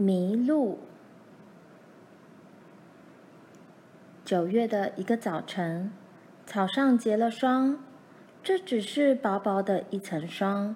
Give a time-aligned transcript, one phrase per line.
[0.00, 0.78] 迷路。
[4.24, 5.92] 九月的一个早晨，
[6.46, 7.84] 草上结了霜，
[8.42, 10.74] 这只是薄薄的一层霜。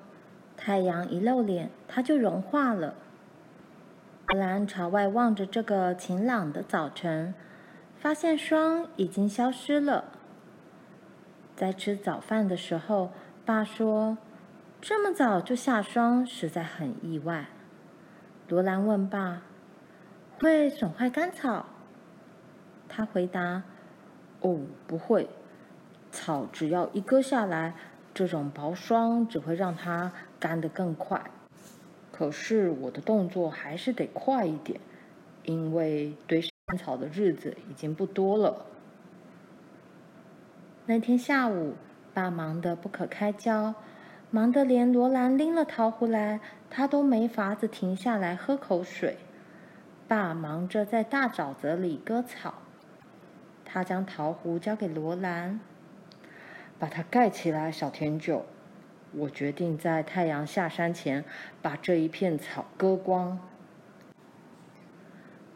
[0.58, 2.96] 太阳一露脸，它就融化了。
[4.28, 7.32] 罗兰朝外望着这个晴朗的早晨，
[7.96, 10.04] 发现霜已经消失了。
[11.56, 13.10] 在吃早饭的时候，
[13.46, 14.18] 爸说
[14.82, 17.46] ：“这么早就下霜，实在很意外。”
[18.46, 19.42] 罗兰问爸
[20.38, 21.66] ：“会损坏干草？”
[22.88, 23.62] 他回答
[24.40, 25.28] ：“哦，不会。
[26.10, 27.74] 草只要一割下来，
[28.12, 31.30] 这种薄霜只会让它干得更快。
[32.12, 34.78] 可是我的动作还是得快一点，
[35.44, 38.66] 因为堆干草的日子已经不多了。”
[40.86, 41.74] 那天下午，
[42.12, 43.74] 爸忙得不可开交，
[44.34, 49.16] 忙得连罗兰拎了陶壶来，他都没法子停下来喝口水。
[50.08, 52.54] 爸忙着在大沼泽里割草，
[53.64, 55.60] 他将陶壶交给罗兰，
[56.80, 58.44] 把它盖起来，小甜酒。
[59.12, 61.24] 我决定在太阳下山前
[61.62, 63.38] 把这一片草割光。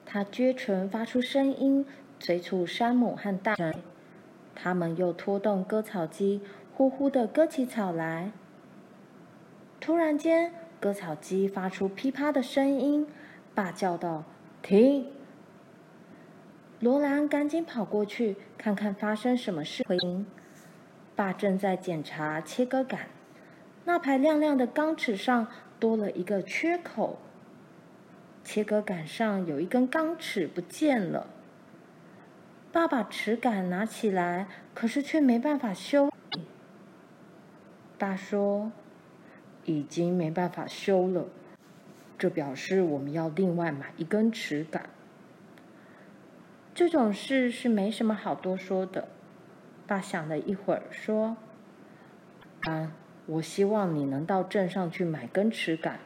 [0.06, 1.84] 他撅唇发出声音，
[2.20, 3.74] 催促山姆和大神。
[4.54, 6.40] 他们又拖动割草机，
[6.72, 8.30] 呼呼地割起草来。
[9.80, 13.06] 突然间，割草机发出噼啪的声音，
[13.54, 14.24] 爸叫道
[14.62, 15.06] ：“停！”
[16.80, 19.84] 罗兰赶紧跑过去，看看发生什么事。
[19.88, 20.26] 回应，
[21.16, 23.08] 爸正在检查切割杆，
[23.84, 25.48] 那排亮亮的钢齿上
[25.80, 27.18] 多了一个缺口。
[28.44, 31.26] 切割杆上有一根钢齿不见了。
[32.70, 36.10] 爸把齿杆拿起来，可是却没办法修。
[37.98, 38.70] 爸说
[39.68, 41.26] ：“已经没办法修了，
[42.16, 44.88] 这表示我们要另外买一根齿杆。”
[46.74, 49.08] 这种事是没什么好多说的。
[49.86, 51.36] 爸想了一会儿，说
[52.64, 52.92] ：“啊，
[53.26, 56.00] 我希望你能到镇上去买根齿杆，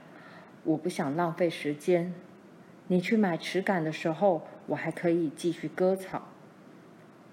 [0.65, 2.13] 我不想浪费时间。
[2.89, 6.27] 你去买齿杆的时候，我还可以继续割草。”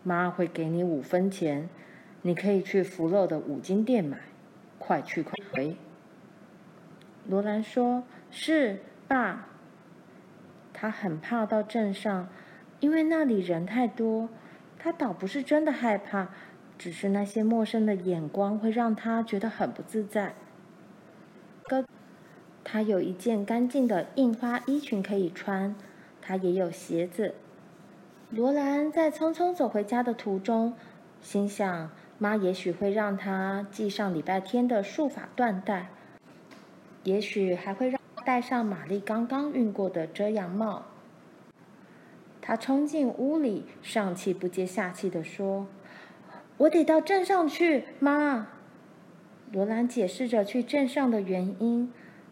[0.04, 1.68] 妈会给你五分钱，
[2.22, 4.20] 你可以去福乐的五金店买。
[4.78, 5.76] 快去快回。
[7.28, 9.48] 罗兰说：“是，爸。”
[10.74, 12.30] 他很怕到镇上，
[12.80, 14.30] 因为那里人太多。
[14.78, 16.30] 他倒不是真的害怕，
[16.78, 20.34] 只是那些陌生的眼光会让他觉得很不自在。
[21.64, 21.86] 哥，
[22.64, 25.76] 他有一件干净的印花衣裙可以穿，
[26.22, 27.36] 他也有鞋子。
[28.30, 30.74] 罗兰在匆匆走回家的途中，
[31.20, 35.90] 心想：妈也许会让他系上礼拜天的束发缎带，
[37.04, 40.86] 也许还会让戴上玛丽刚刚熨过的遮阳帽。
[42.42, 45.68] 她冲进屋里，上气不接下气地说
[46.58, 48.48] ：“我得到镇上去，妈。”
[49.52, 51.92] 罗兰解释着去镇上的原因，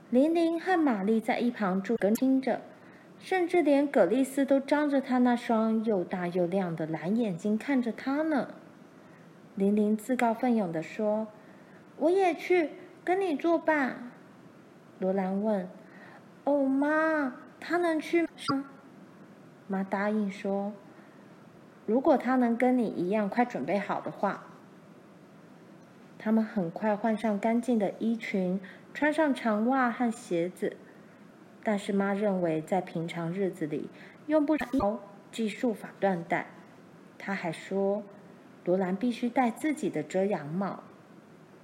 [0.10, 2.62] 琳琳和玛丽在一旁住跟听着。
[3.20, 8.54] 甚至连葛丽丝都张着她那双又大又亮的蓝眼睛看着她呢。
[9.56, 11.26] 琳琳自告奋勇地说
[11.98, 12.70] ：“我也去
[13.04, 14.12] 跟你作伴。”
[15.00, 15.68] 罗兰问
[16.46, 18.30] ：“哦，妈，他能去吗？”
[19.68, 20.74] 妈答应说
[21.86, 24.44] ：“如果他能跟你一样快准备好的话。”
[26.20, 28.60] 他们很快换上干净的衣裙，
[28.94, 30.76] 穿上长袜和鞋子。
[31.64, 33.90] 但是妈认为，在平常日子里
[34.26, 35.00] 用不着
[35.32, 36.48] 系束法缎带。
[37.20, 38.04] 她还说，
[38.66, 40.84] 罗兰必须戴自己的遮阳帽。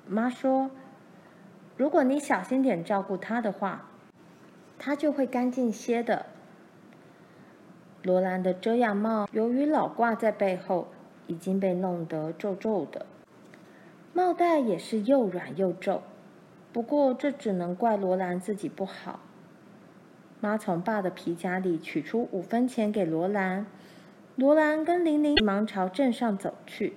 [0.05, 0.69] 妈说，
[1.75, 3.89] 如果你小心点照顾它的话，
[4.77, 6.27] 它就会干净些的。
[8.03, 10.87] 罗兰的遮阳帽由于老挂在背后，
[11.25, 13.05] 已经被弄得皱皱的，
[14.13, 16.03] 帽带也是又软又皱。
[16.71, 19.19] 不过这只能怪罗兰自己不好。
[20.39, 23.65] 妈从爸的皮夹里取出五分钱给罗兰，
[24.35, 26.95] 罗兰跟琳琳忙朝镇上走去。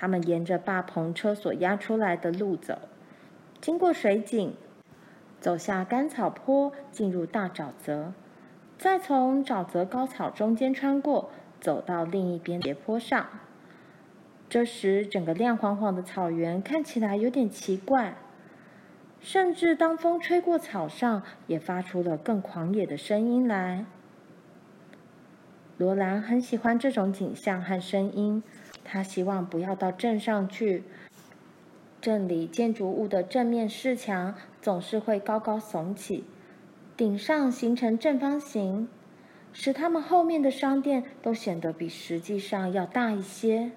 [0.00, 2.78] 他们沿着爸篷车所压出来的路走，
[3.60, 4.54] 经过水井，
[5.40, 8.12] 走下干草坡，进入大沼泽，
[8.78, 13.26] 再从沼泽高草中间穿过，走到另一边斜坡上。
[14.48, 18.14] 这时，整个亮晃晃的草原看起来有点奇怪。
[19.20, 23.84] 甚至当风吹过草上，也发出了更狂野的声音来。
[25.76, 28.44] 罗兰很喜欢这种景象和声音，
[28.90, 30.82] 他希望不要到镇上去。
[32.00, 36.24] 镇里建筑物的正面饰墙总是会高高耸起，
[36.96, 38.88] 顶上形成正方形，
[39.52, 43.72] 使他们后面的商店都显得比实际上要大一些。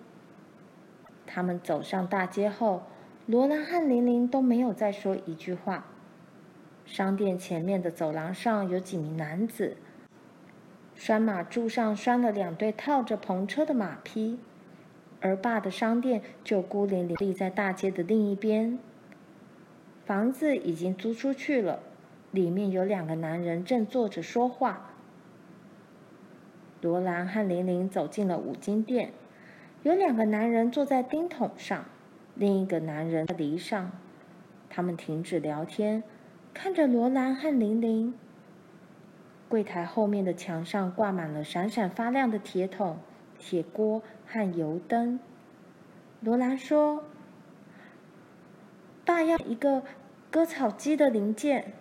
[1.28, 2.84] 他们走上大街后，
[3.26, 5.88] 罗兰和玲玲都没有再说一句话。
[6.86, 9.76] 商店前面的走廊上有几名男子，
[10.96, 14.40] 拴马柱上拴了两对套着篷车的马匹，
[15.22, 18.78] 而爸的商店就孤零零立在大街的另一边。
[20.06, 21.80] 房子已经租出去了，
[22.32, 24.90] 里面有两个男人正坐着说话。
[26.82, 29.14] 罗兰和玲玲走进了五金店。
[29.84, 31.86] 有两个男人坐在钉筒上，
[32.36, 33.92] 另一个男人在犁上。
[34.70, 36.04] 他们停止聊天，
[36.54, 38.14] 看着罗兰和玲玲。
[39.50, 43.00] 柜台后面的墙上挂满了闪闪发亮的铁桶、
[43.42, 45.20] 铁锅和油灯。
[46.22, 47.04] 罗兰说
[49.04, 49.82] ：“爸要一个
[50.30, 51.74] 割草机的零件。”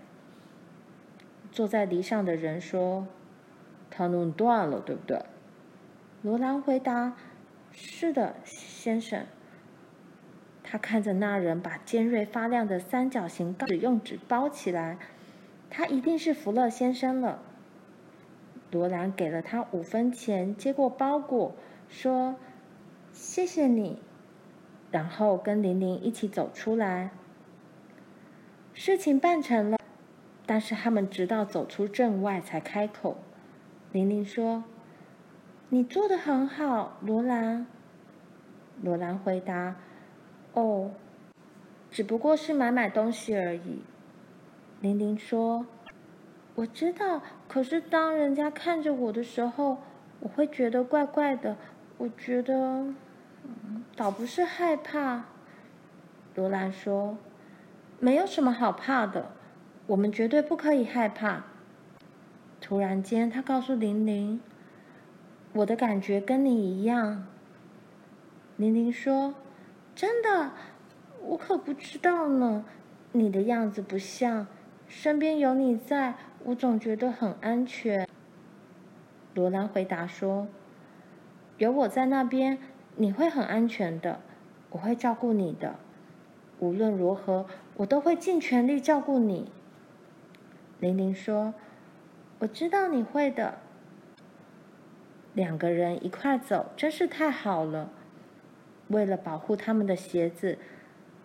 [1.52, 3.06] 坐在犁上的人说
[3.90, 5.22] ：“他弄断了，对不对？”
[6.22, 7.12] 罗兰回答。
[7.72, 9.26] 是的，先生。
[10.62, 14.96] 他看着那人把尖锐发亮的三角形钢用纸包起来，
[15.68, 17.42] 他一定是福勒先生了。
[18.70, 21.54] 罗兰给了他五分钱，接过包裹，
[21.88, 22.36] 说
[23.12, 24.00] ：“谢谢你。”
[24.90, 27.10] 然后跟玲玲一起走出来。
[28.74, 29.78] 事情办成了，
[30.46, 33.18] 但是他们直到走出镇外才开口。
[33.92, 34.64] 玲玲说。
[35.72, 37.64] 你做的很好，罗兰。
[38.82, 39.76] 罗兰回答
[40.52, 40.90] ：“哦，
[41.92, 43.82] 只不过是买买东西而已。”
[44.82, 45.64] 玲玲说
[46.54, 49.78] ：“我知道，可是当人家看着我的时候，
[50.20, 51.56] 我会觉得怪怪的。
[51.96, 52.94] 我觉得，
[53.96, 55.24] 倒不是害怕。”
[56.34, 57.16] 罗兰说
[58.00, 59.32] ：“没有什么好怕的，
[59.86, 61.44] 我们绝对不可以害怕。”
[62.60, 64.40] 突然间，他告诉玲玲。
[65.52, 67.26] 我的感觉跟你一样，
[68.56, 69.34] 玲玲说
[69.96, 70.52] ：“真的，
[71.22, 72.64] 我可不知道呢。
[73.12, 74.46] 你的样子不像，
[74.86, 76.14] 身边有你在，
[76.44, 78.08] 我总觉得很安全。”
[79.34, 80.48] 罗兰回答说
[81.58, 82.58] ：“有我在那边，
[82.96, 84.20] 你会很安全的。
[84.70, 85.76] 我会照顾你的，
[86.58, 87.46] 无论如何，
[87.76, 89.50] 我都会尽全力照顾你。”
[90.80, 91.54] 玲玲说
[92.40, 93.58] ：“我知道你会的。”
[95.32, 97.90] 两个人一块走，真是太好了。
[98.88, 100.58] 为了保护他们的鞋子，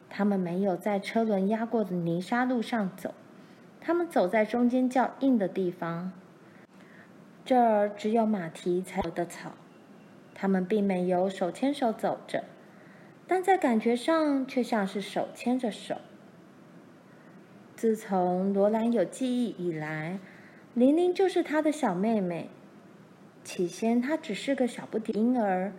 [0.10, 3.16] 他们没有在车轮压过的泥沙路上走，
[3.86, 6.12] 他们走在中间较硬的地方。
[7.46, 9.52] 这儿只有马蹄才有的草。
[10.34, 12.44] 他们并没有手牵手走着，
[13.28, 15.98] 但在感觉上却像是手牵着手。
[17.76, 20.18] 自从罗兰有记忆以来，
[20.74, 22.50] 玲玲就是他的小妹妹。
[23.44, 25.72] 起先，他只是个小不点婴儿，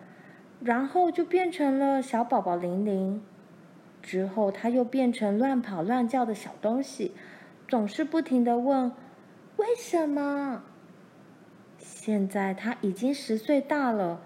[0.61, 3.20] 然后就变成了小宝宝玲玲。
[4.00, 7.12] 之后，他又变成乱跑乱叫的小东西，
[7.69, 8.93] 总是不停的问
[9.57, 10.62] ：“为什么？”
[11.79, 14.21] 现在他已经十岁大了，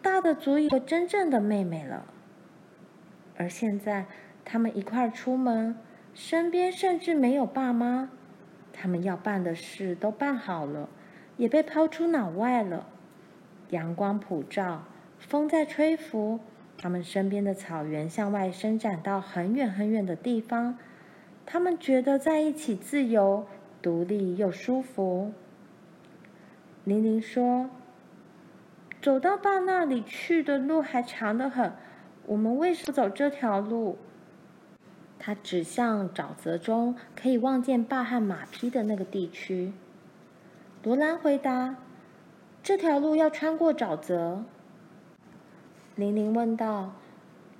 [0.00, 2.06] 大的足以做真正的妹妹了。
[3.36, 4.06] 而现在，
[4.44, 5.76] 他们一块出门，
[6.14, 8.10] 身边甚至没有爸妈，
[8.72, 10.88] 他们要办的事都办好了。
[11.38, 12.86] 也被抛出脑外了。
[13.70, 14.84] 阳光普照，
[15.18, 16.40] 风在吹拂，
[16.76, 20.78] 他们身边的草原向外伸展到很远很远的地方。
[21.52, 23.46] 他们觉得在一起自由、
[23.82, 25.34] 独立又舒服。
[26.84, 27.68] 玲玲说
[29.02, 31.70] ：“走到爸那里去的路还长得很，
[32.24, 33.98] 我们为什么走这条路？”
[35.20, 39.74] 他指向沼泽中可以望见爸和马匹的那个地区。
[40.82, 41.76] 罗兰回答
[42.64, 44.42] ：“这条路要穿过沼泽。”
[45.96, 46.94] 玲玲问道：“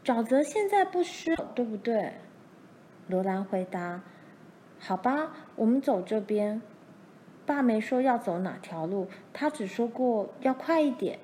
[0.02, 2.14] 沼泽现在不湿，对不对？”
[3.08, 4.02] 罗兰回答
[4.78, 6.62] ：“好吧，我们走这边。
[7.44, 11.18] 爸没说要走哪条路，他只说过要快一点。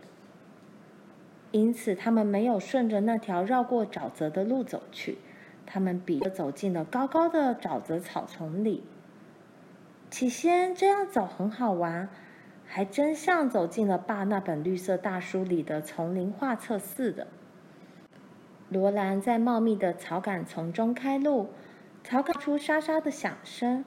[1.53, 5.19] 因此，他们没有顺着那条绕过沼泽的路走去，
[5.65, 8.83] 他们比着走进了高高的沼泽草丛里。
[10.11, 12.09] 起先这样走很好玩，
[12.67, 17.29] 还真像走进了爸那本绿色大书里的丛林画册似的。
[18.69, 21.49] 罗兰在茂密的草杆丛中开路，
[22.03, 23.85] 草杆出沙沙的响声，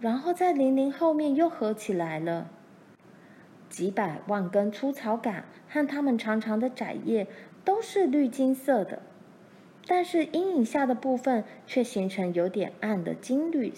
[0.00, 2.50] 然后在玲玲后面又合起来了。
[3.68, 7.26] 几百万根粗草杆和它们长长的窄叶
[7.64, 9.02] 都是绿金色的，
[9.86, 13.72] 但是阴影下的部分却形成有点暗的金绿。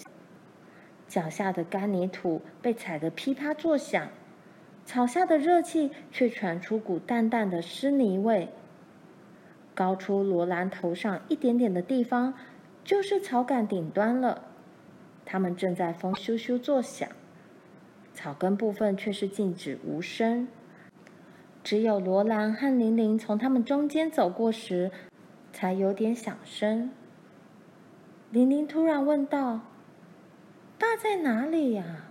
[1.07, 4.09] 脚下的干泥土被踩得噼啪作响，
[4.85, 8.49] 草下的热气却传出股淡淡的湿泥味。
[9.73, 12.35] 高出罗兰头上一点点的地方，
[12.89, 14.45] 就是草杆顶端了。
[15.23, 17.07] 它们正在风咻咻作响，
[18.15, 20.47] 草根部分却是静止无声。
[21.63, 24.89] 只有罗兰和玲玲从它们中间走过时，
[25.53, 26.89] 才有点响声。
[28.31, 29.59] 玲玲突然问道
[30.79, 32.07] ：“爸在哪里呀？”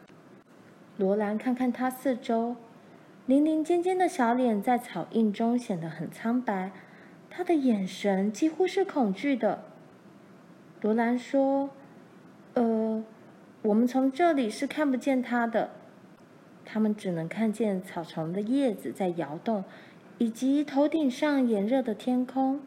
[0.97, 2.55] 罗兰看看他四周，
[3.27, 6.71] 玲玲尖尖的小脸在草印中显得很苍白，
[7.29, 9.65] 她的眼神几乎是恐惧的。
[10.81, 11.71] 罗兰说
[12.55, 13.03] ：“呃，
[13.63, 15.71] 我们从这里是看不见他的。”
[16.65, 19.65] 他们只能看见草丛的叶子在摇动，
[20.19, 22.61] 以及头顶上炎热的天空。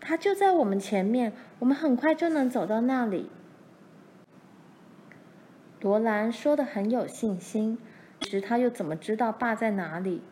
[0.00, 3.30] 它就在我们前面，我们很快就能走到那里。
[5.80, 7.76] 罗兰说得很有信心，
[8.20, 10.22] 可是他又怎么知道爸在哪里？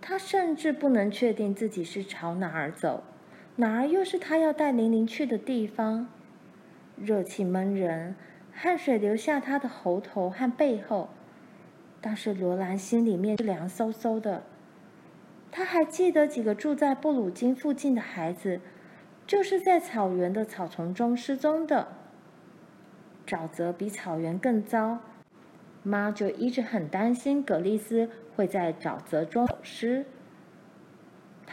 [0.00, 3.02] 他甚至不能确定自己是朝哪儿走，
[3.56, 6.08] 哪儿又是他要带玲玲去的地方。
[6.96, 8.14] 热气闷人，
[8.52, 11.10] 汗水流下他的喉头和背后。
[12.00, 14.42] 但是罗兰心里面是凉飕飕的。
[15.50, 18.60] 他还记得几个住在布鲁金附近的孩子，
[19.26, 21.88] 就是在草原的草丛中失踪的。
[23.26, 24.98] 沼泽比草原更糟，
[25.82, 30.06] 妈就一直很担心葛丽丝会在沼泽中走失。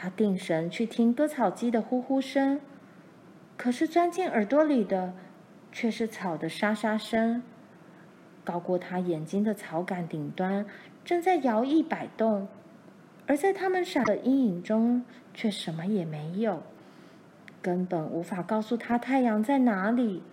[0.01, 2.61] 他定神去听割草机的呼呼声，
[3.57, 5.13] 可是钻进耳朵里的
[5.73, 7.43] 却是草的沙沙声。
[8.45, 10.65] 高过他眼睛的草杆顶端
[11.03, 12.47] 正在摇曳摆动，
[13.27, 15.03] 而在他们闪的阴影中
[15.33, 16.63] 却什么也没有，
[17.61, 20.23] 根本无法告诉他太阳在哪里。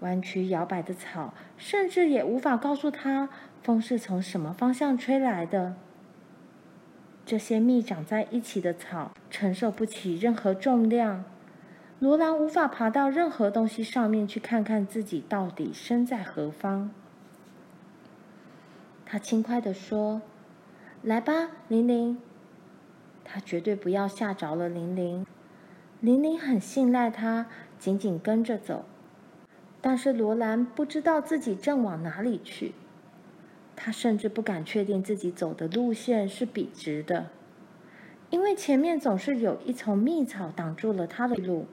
[0.00, 3.28] 弯曲摇摆的草甚至也无法告诉他
[3.62, 5.76] 风是从什么方向吹来的。
[7.28, 11.26] 这些密长在一起的草承受不起任何重量，
[11.98, 16.90] 罗兰无法爬到任何东西上面去看看自己到底身在何方。
[19.04, 20.22] 他轻快地说
[21.04, 22.16] ：“来吧，玲玲。”
[23.22, 25.26] 他绝对不要吓着了玲玲。
[26.00, 27.44] 玲玲很信赖他，
[27.78, 28.86] 紧紧跟着走。
[29.82, 32.72] 但是罗兰不知道自己正往哪里去，
[33.80, 37.28] 他甚至不敢确定自己走的路线是笔直的，
[38.28, 41.66] 因为前面总是有一丛密草挡住了他的路。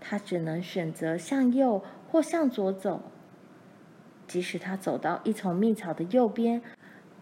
[0.00, 3.02] 他只能选择向右或向左走。
[4.26, 6.62] 即使他走到一丛密草的右边，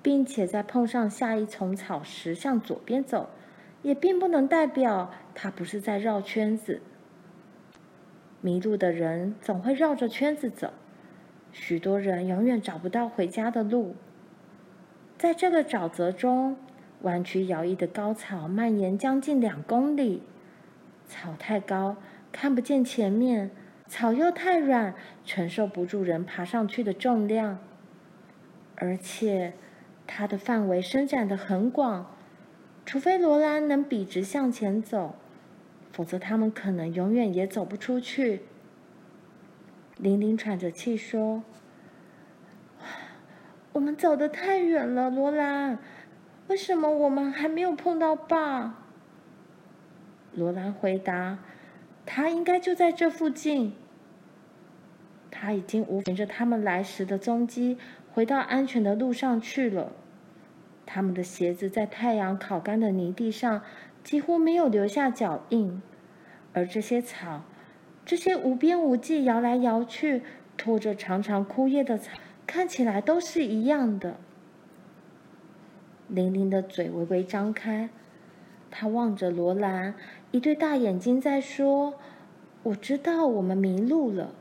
[0.02, 3.30] 并且在碰上下一丛草时向左边走，
[3.82, 6.80] 也并不能代表他不是在绕圈子。
[8.40, 10.72] 迷路的人总会绕着圈子走，
[11.58, 13.96] 许多人永远找不到回家的路。
[15.16, 16.58] 在这个沼泽中，
[17.00, 20.22] 弯曲摇曳的高草蔓延将近两公里，
[21.08, 21.96] 草太高，
[22.30, 23.50] 看不见前面。
[23.88, 24.94] 草又太软，
[25.25, 27.58] 承受不住人爬上去的重量，
[28.75, 29.54] 而且
[30.06, 32.14] 它的范围伸展得很广，
[32.84, 35.14] 除非罗兰能笔直向前走，
[35.90, 38.42] 否则他们可能永远也走不出去。
[39.98, 41.42] 玲玲喘着气说
[43.72, 45.78] ：“我们走得太远了，罗兰，
[46.48, 48.84] 为什么我们还没有碰到爸？”
[50.34, 51.38] 罗兰回答。
[52.08, 53.74] 他应该就在这附近。
[55.28, 57.78] 他已经无循着他们来时的踪迹，
[58.12, 59.90] 回到安全的路上去了。
[60.86, 63.62] 他们的鞋子在太阳烤干的泥地上
[64.04, 65.82] 几乎没有留下脚印，
[66.52, 67.42] 而这些草，
[68.06, 70.22] 这些无边无际摇来摇去、
[70.56, 72.12] 拖着长长枯叶的草，
[72.46, 74.16] 看起来都是一样的。
[76.06, 77.90] 玲玲的嘴微微张开，
[78.70, 79.96] 她望着罗兰。
[80.30, 81.94] 一对大眼睛在说
[82.62, 84.32] ：“我知道我们迷路了。”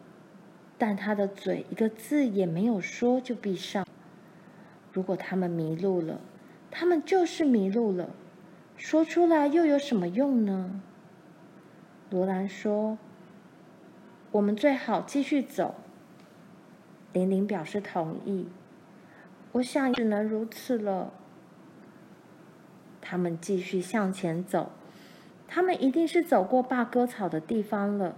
[0.78, 3.88] 但她的嘴一个字也没有说，就闭上。
[4.92, 6.22] 如果他们迷路了，
[6.70, 8.10] 他们就是迷路了，
[8.78, 10.82] 说出来又有什么用呢？
[12.12, 12.98] 罗兰说
[14.36, 15.76] ：“我们最好继续走。”
[17.14, 18.48] 玲玲表示同意。
[19.54, 21.14] 我想只能如此了。
[23.00, 24.72] 他们继续向前走。
[25.48, 28.18] 他们一定是走过爸割草的地方了，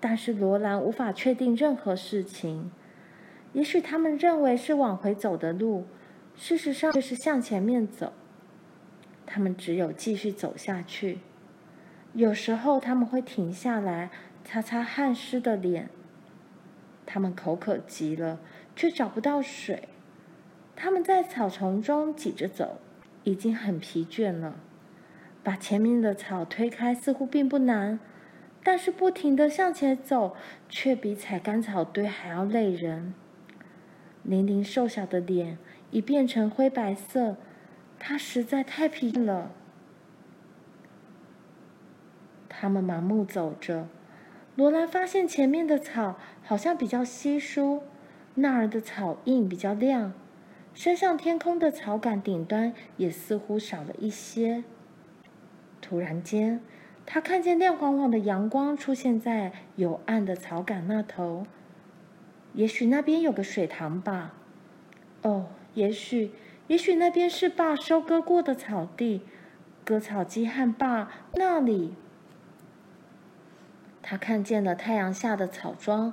[0.00, 2.72] 但是罗兰无法确定任何事情。
[3.52, 5.86] 也许他们认为是往回走的路，
[6.34, 8.12] 事实上却是向前面走。
[9.24, 11.20] 他们只有继续走下去。
[12.14, 14.10] 有时候他们会停下来，
[14.44, 15.88] 擦擦汗湿的脸。
[17.04, 18.38] 他们口渴极了，
[18.74, 19.88] 却找不到水。
[20.74, 22.78] 他们在草丛中挤着走，
[23.24, 24.56] 已经很疲倦了。
[25.42, 27.98] 把前面的草推开似乎并不难，
[28.62, 30.36] 但是不停地向前走，
[30.68, 33.12] 却比踩干草堆还要累人。
[34.22, 35.58] 玲玲瘦小的脸
[35.90, 37.36] 已变成灰白色，
[37.98, 39.50] 她实在太疲倦了。
[42.48, 43.88] 他们盲目走着，
[44.54, 47.82] 罗兰发现前面的草好像比较稀疏，
[48.34, 50.12] 那儿的草印比较亮，
[50.74, 54.64] 伸向天空的草杆顶端也似乎少了一些。
[55.80, 56.60] 突然间，
[57.06, 61.46] 他看见亮晃晃的阳光出现在有暗的草杆那头。
[62.52, 64.34] 也许那边有个水塘吧？
[65.22, 66.32] 哦，也许，
[66.66, 69.22] 也许那边是爸收割过的草地，
[69.82, 71.94] 割草机和爸那里。
[74.12, 76.12] 他看见了太阳下的草庄，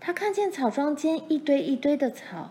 [0.00, 2.50] 他看见草庄间一堆一堆的草，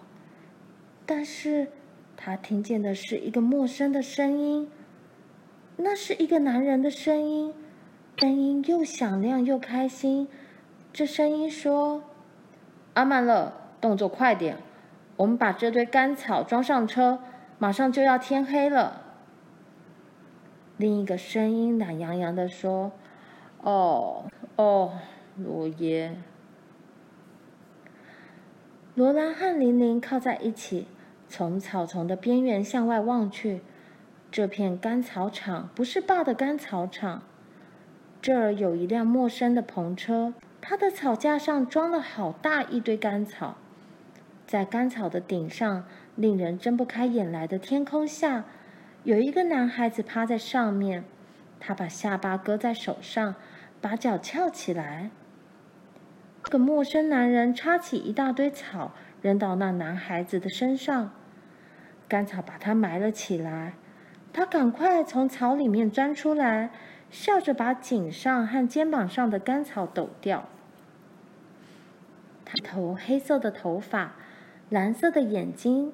[1.05, 1.67] 但是
[2.15, 4.71] 他听见的是一个陌生的声音。
[5.75, 7.53] 那是一个男人的声音，
[8.15, 10.29] 声音又响亮又开心。
[10.93, 12.01] 这声音说
[12.95, 13.51] ：“阿曼勒，
[13.81, 14.55] 动作快点，
[15.17, 17.19] 我们把这堆干草装上车，
[17.59, 19.01] 马上就要天黑了。”
[20.77, 22.93] 另一个声音懒洋洋地说
[23.59, 24.23] ：“哦，
[24.57, 24.99] 哦，
[25.37, 26.17] 罗耶。”
[28.93, 30.87] 罗兰和玲玲靠在一起，
[31.29, 33.61] 从草丛的边缘向外望去。
[34.31, 37.23] 这片干草场不是爸的干草场，
[38.21, 43.57] 这儿有一辆陌生的篷车，它的草架上装了好大一堆干草，
[44.45, 45.85] 在干草的顶上，
[46.15, 48.43] 令人睁不开眼来的天空下，
[49.03, 51.05] 有一个男孩子趴在上面，
[51.59, 53.35] 他把下巴搁在手上，
[53.81, 55.11] 把脚翘起来。
[56.43, 61.11] 这个陌生男人插起一大堆草，扔到那男孩子的身上，
[62.07, 63.73] 干草把他埋了起来。
[64.31, 66.69] 他赶快从草里面钻出来，
[67.09, 70.47] 笑着把颈上和肩膀上的干草抖掉。
[72.45, 74.13] 他头黑色的头发，
[74.69, 75.91] 蓝色的眼睛，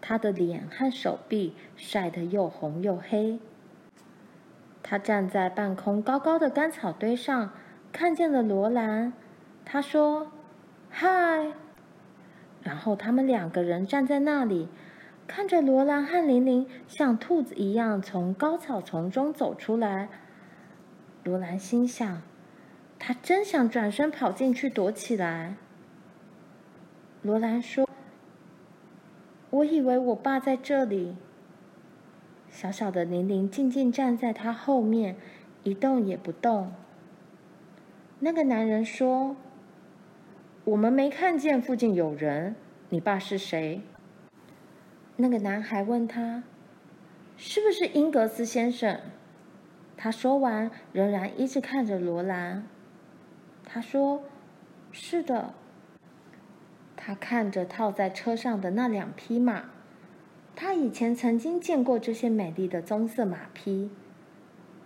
[0.00, 3.40] 他的脸和手臂晒得又红又黑。
[4.90, 7.52] 他站在半空高高的干草堆上，
[7.92, 9.12] 看见了罗兰。
[9.62, 10.32] 他说
[10.88, 11.52] ：“嗨。”
[12.64, 14.70] 然后他们两个人站在那里。
[15.26, 20.08] 看着罗兰和玲玲像兔子一样从高草丛中走出来，
[21.22, 22.22] 罗兰心想：
[22.98, 25.56] 他真想转身跑进去躲起来。
[27.20, 27.86] 罗兰说
[29.50, 31.14] ：“我以为我爸在这里。”
[32.58, 35.14] 小小的玲玲静静站在他后面，
[35.62, 36.72] 一动也不动。
[38.18, 39.36] 那个男人说
[40.66, 42.56] ：“我们没看见附近有人，
[42.88, 43.80] 你爸是谁？”
[45.14, 46.42] 那个男孩问他
[47.38, 48.98] ：“是不是英格斯先生？”
[49.96, 52.66] 他说完，仍然一直看着罗兰。
[53.64, 54.24] 他说
[54.90, 55.54] ：“是的。”
[56.98, 59.66] 他看着套在车上的那两匹马，
[60.60, 63.92] 他以前曾经见过这些美丽的棕色马匹，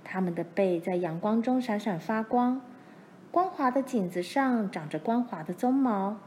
[0.04, 2.60] 它们的背在阳光中闪闪发光，
[3.30, 6.18] 光滑的颈子上长着光滑的鬃毛。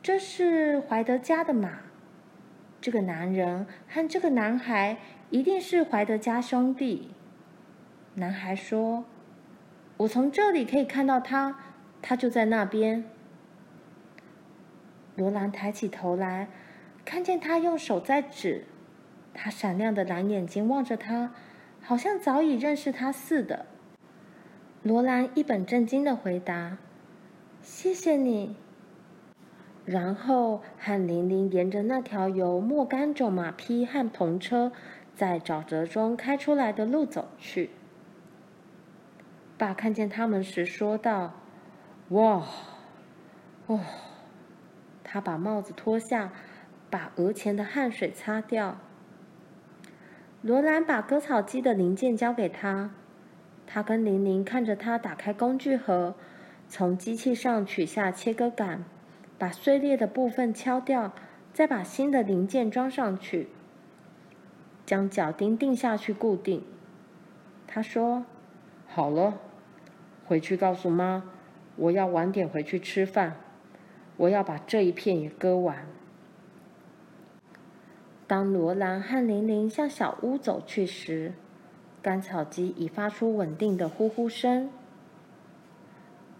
[0.00, 1.80] 这是怀德家的马。
[2.80, 4.98] 这个男人和这个男孩
[5.30, 7.10] 一定是怀德家兄弟。
[8.14, 9.04] 男孩说
[9.98, 11.58] ：“我从这里可以看到他，
[12.00, 13.04] 他就在那边。”
[15.18, 16.48] 罗兰抬起头来，
[17.04, 18.64] 看见他用手在指，
[19.32, 21.34] 他闪亮的蓝眼睛望着他，
[21.82, 23.66] 好像早已认识他似的。
[24.82, 26.78] 罗兰一本正经的回答
[27.62, 28.56] ：“谢谢你。”
[29.84, 34.72] 然后和玲玲沿着那条由莫甘种马匹和篷车
[35.14, 37.70] 在沼泽中开出来的路走去。
[39.58, 41.34] 爸看见他们时说道
[42.10, 42.46] ：“哇，
[43.66, 43.80] 哦！”
[45.04, 46.32] 他把帽子脱下，
[46.94, 48.78] 把额前的汗水擦掉。
[50.42, 52.92] 罗兰把割草机的零件交给他，
[53.66, 56.14] 他跟玲玲看着他打开工具盒，
[56.68, 58.84] 从机器上取下切割杆。
[59.36, 61.12] 把碎裂的部分敲掉，
[61.52, 63.48] 再把新的零件装上去，
[64.86, 66.62] 将脚钉钉下去固定。
[67.66, 68.24] 他说
[68.86, 69.40] ：“好了，
[70.26, 71.24] 回去告诉妈，
[71.74, 73.34] 我要晚点回去吃饭。
[74.16, 75.84] 我要把这一片也割完。”
[78.26, 81.34] 当罗兰和玲玲向小屋走去时，
[82.02, 84.70] 干草机已发出稳定的呼呼声。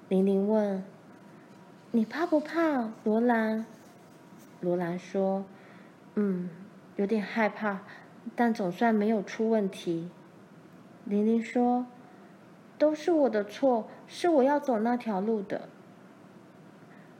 [0.09, 0.83] 玲玲问。
[1.90, 3.66] 你怕不怕，罗兰？
[4.61, 5.44] 罗兰说
[6.16, 6.51] ：“嗯，
[6.97, 7.83] 有点害怕，
[8.35, 10.11] 但总算没有出问题。”
[11.07, 11.87] 玲玲说
[12.79, 15.68] ：“都是我的错，是我要走那条路的，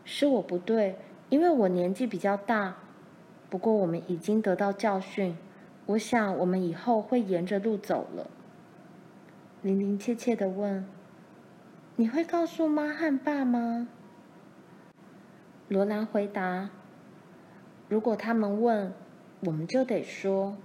[0.05, 0.99] 是我不对，
[1.29, 2.75] 因为我年纪比较大。
[3.55, 5.37] 不过我们已经得到教训，
[5.87, 8.29] 我想我们以后会沿着路走了。”
[9.63, 10.85] 玲玲怯怯的问
[11.95, 13.87] ：“你会告诉妈和爸吗？”
[15.71, 16.71] 罗兰回答
[17.89, 18.93] ：“如果他们问，
[19.43, 20.57] 我们就得说，